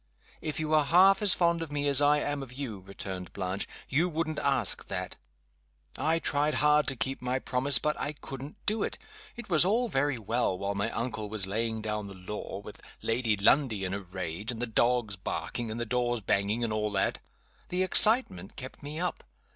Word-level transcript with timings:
"If 0.41 0.59
you 0.59 0.69
were 0.69 0.85
half 0.85 1.21
as 1.21 1.35
fond 1.35 1.61
of 1.61 1.71
me 1.71 1.87
as 1.87 2.01
I 2.01 2.17
am 2.21 2.41
of 2.41 2.51
you," 2.51 2.79
returned 2.79 3.31
Blanche, 3.33 3.67
"you 3.87 4.09
wouldn't 4.09 4.39
ask 4.39 4.87
that. 4.87 5.15
I 5.95 6.17
tried 6.17 6.55
hard 6.55 6.87
to 6.87 6.95
keep 6.95 7.21
my 7.21 7.37
promise, 7.37 7.77
but 7.77 7.95
I 7.99 8.13
couldn't 8.13 8.55
do 8.65 8.81
it. 8.81 8.97
It 9.35 9.47
was 9.47 9.63
all 9.63 9.89
very 9.89 10.17
well, 10.17 10.57
while 10.57 10.73
my 10.73 10.89
uncle 10.89 11.29
was 11.29 11.45
laying 11.45 11.83
down 11.83 12.07
the 12.07 12.15
law 12.15 12.61
with 12.65 12.81
Lady 13.03 13.37
Lundie 13.37 13.83
in 13.85 13.93
a 13.93 13.99
rage, 13.99 14.51
and 14.51 14.59
the 14.59 14.65
dogs 14.65 15.15
barking, 15.15 15.69
and 15.69 15.79
the 15.79 15.85
doors 15.85 16.19
banging, 16.21 16.63
and 16.63 16.73
all 16.73 16.91
that. 16.93 17.19
The 17.69 17.83
excitement 17.83 18.55
kept 18.55 18.81
me 18.81 18.99
up. 18.99 19.23